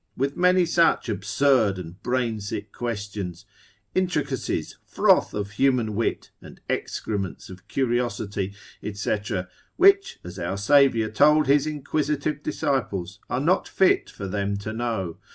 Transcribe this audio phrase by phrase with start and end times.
[0.17, 3.45] with many such absurd and brain sick questions,
[3.93, 8.51] intricacies, froth of human wit, and excrements of curiosity,
[8.91, 9.17] &c.,
[9.75, 15.19] which, as our Saviour told his inquisitive disciples, are not fit for them to know.